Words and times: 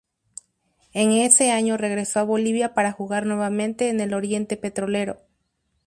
En 0.93 1.11
ese 1.11 1.51
año 1.51 1.77
regresó 1.77 2.21
a 2.21 2.23
Bolivia 2.23 2.73
para 2.73 2.91
jugar 2.91 3.27
nuevamente 3.27 3.89
en 3.89 3.99
el 3.99 4.15
Oriente 4.15 4.57
Petrolero. 4.57 5.19